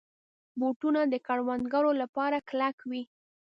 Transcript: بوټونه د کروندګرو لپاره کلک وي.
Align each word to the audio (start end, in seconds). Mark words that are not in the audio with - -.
بوټونه 0.59 1.01
د 1.07 1.15
کروندګرو 1.27 1.91
لپاره 2.01 2.37
کلک 2.49 2.77
وي. 2.89 3.03